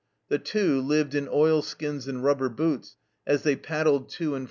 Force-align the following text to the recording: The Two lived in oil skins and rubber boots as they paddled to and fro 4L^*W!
The 0.29 0.39
Two 0.39 0.81
lived 0.81 1.13
in 1.13 1.29
oil 1.31 1.61
skins 1.61 2.07
and 2.07 2.23
rubber 2.23 2.49
boots 2.49 2.95
as 3.27 3.43
they 3.43 3.55
paddled 3.55 4.09
to 4.13 4.33
and 4.33 4.33
fro 4.33 4.39
4L^*W! 4.39 4.39